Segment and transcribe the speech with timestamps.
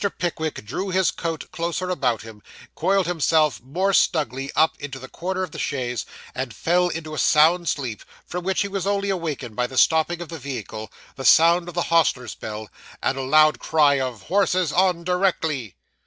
[0.17, 2.41] Pickwick drew his coat closer about him,
[2.73, 7.19] coiled himself more snugly up into the corner of the chaise, and fell into a
[7.19, 11.23] sound sleep, from which he was only awakened by the stopping of the vehicle, the
[11.23, 12.67] sound of the hostler's bell,
[13.03, 15.75] and a loud cry of 'Horses on directly!